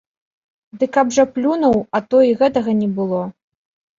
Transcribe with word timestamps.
Ды 0.83 0.87
каб 0.95 1.11
жа 1.17 1.25
плюнуў, 1.35 1.77
а 1.99 2.01
то 2.13 2.21
і 2.29 2.33
гэтага 2.39 2.71
не 2.81 2.89
было. 2.97 3.21